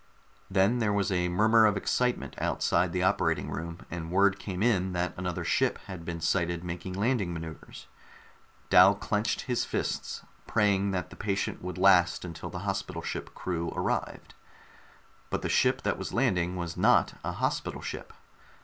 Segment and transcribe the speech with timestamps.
[0.49, 4.93] Then there was a murmur of excitement outside the operating room, and word came in
[4.93, 7.85] that another ship had been sighted making landing maneuvers.
[8.71, 13.69] Dal clenched his fists, praying that the patient would last until the hospital ship crew
[13.75, 14.33] arrived.
[15.29, 18.11] But the ship that was landing was not a hospital ship.